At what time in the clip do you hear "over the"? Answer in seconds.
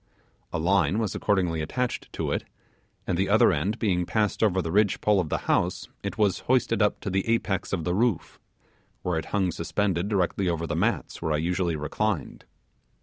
4.41-4.71, 10.49-10.75